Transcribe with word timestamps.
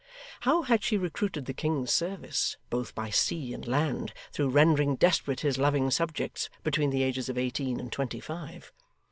How 0.39 0.63
had 0.63 0.81
she 0.83 0.97
recruited 0.97 1.45
the 1.45 1.53
king's 1.53 1.93
service, 1.93 2.57
both 2.71 2.95
by 2.95 3.11
sea 3.11 3.53
and 3.53 3.67
land, 3.67 4.13
through 4.31 4.49
rendering 4.49 4.95
desperate 4.95 5.41
his 5.41 5.59
loving 5.59 5.91
subjects 5.91 6.49
between 6.63 6.89
the 6.89 7.03
ages 7.03 7.29
of 7.29 7.37
eighteen 7.37 7.79
and 7.79 7.91
twenty 7.91 8.19
five! 8.19 8.73